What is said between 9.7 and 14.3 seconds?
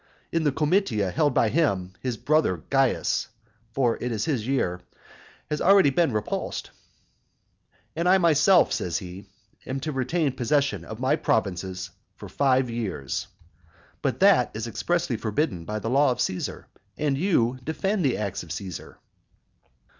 to retain possession of my province five years." But